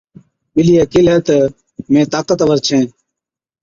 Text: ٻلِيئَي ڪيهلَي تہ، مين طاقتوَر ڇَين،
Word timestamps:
ٻلِيئَي 0.55 0.83
ڪيهلَي 0.91 1.15
تہ، 1.27 1.35
مين 1.91 2.05
طاقتوَر 2.13 2.57
ڇَين، 2.65 2.85